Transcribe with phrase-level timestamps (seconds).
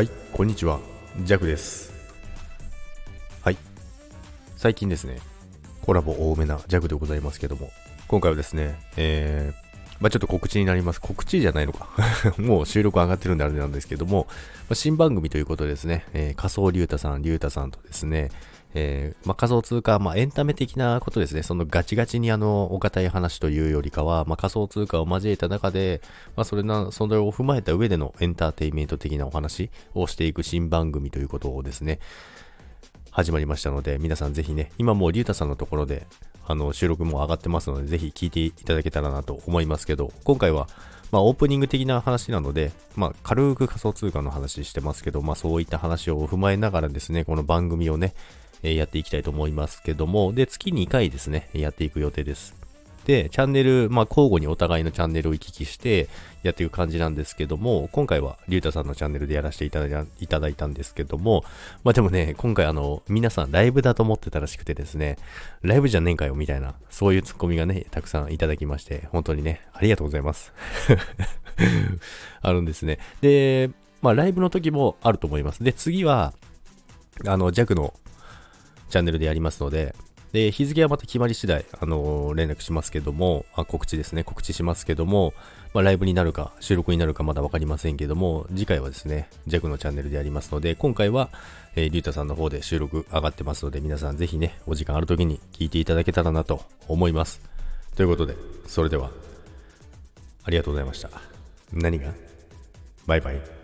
[0.00, 0.80] はい、こんにちは。
[1.24, 1.92] ジャクです。
[3.42, 3.58] はい。
[4.56, 5.18] 最近ですね、
[5.82, 7.70] コラボ多めなジャクでございますけども、
[8.08, 11.02] 今回はですね、えー、まあちょっと告知になります。
[11.02, 11.90] 告知じゃないのか。
[12.40, 14.36] もう収録上がってるんであれなんですけども、ま
[14.70, 18.30] あ新番組ということでですね、えー仮想龍太さん、龍太さんとですね、
[18.74, 21.42] えーまあ、仮想通貨、まあ、エンタメ的なことですね。
[21.42, 26.00] そのガチガチにあの、お堅い話というよりかは、まあ、仮想通貨を交えた中で、
[26.36, 31.98] まあ、それな、それを踏まえた上でのエンターテイメント的なお話をしていく新番組ということをですね、
[33.10, 36.06] 始まりましたので、皆さんぜひね、今もうリュウタさんのところで、
[36.46, 40.68] あの、収録も上がってますので、ぜひ聞いていただけたらなと思いますけど、今回は、
[41.10, 48.14] まあ、オープニング的な話なので、まあ、軽く仮想通貨の話してますけど、まあ、そういった話を踏まえながらですね、この番組をね、
[48.62, 52.60] えやっていきたいと思いますけども、で、月2回ですね、やっていく予定です。
[53.04, 56.08] で、チャンネル、まあ、交互にお互いのチャンネルを行き来して
[56.42, 61.44] やっていく感じなんですけども、今回は、リュウタさんのチャンネルでやらせていただいただいたんですけども、
[61.82, 65.16] まあ、でもね、今回あの、皆さんライブだと思ってたらしくてですね、
[65.62, 70.52] ライブじゃねえかよ、みたいな、そういうツッコミがね、たくさんいただきまして、本当にね、ありがとうございます。
[72.42, 72.98] あるんですね。
[73.22, 73.70] で、
[74.02, 75.64] まあ、ライブの時もあると思います。
[75.64, 76.32] で、次は、
[77.26, 77.92] あの、ジャクの
[78.90, 79.94] チャンネルでやりますので、
[80.32, 85.34] で、日付はまた決まり次第、あのー連絡しますけども、あ告知ですね、告知しますけども、
[85.74, 91.30] まあ、ライブになるか、収録になるかまだわかりませんけども、次回はですね、ジャクのチャンネルでやりますので、今回は、
[91.74, 97.40] えー、リュウタさんの方で収録上がってますので、皆さんぜひね、お時間ある時に聞いていただけたらなと思います。
[97.96, 99.10] ということで、それでは、
[100.44, 101.10] ありがとうございました。
[101.72, 102.12] 何が？
[103.06, 103.59] バイバイ。